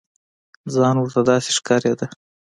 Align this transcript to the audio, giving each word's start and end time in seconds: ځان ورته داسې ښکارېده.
ځان 0.73 0.95
ورته 0.97 1.21
داسې 1.29 1.49
ښکارېده. 1.57 2.07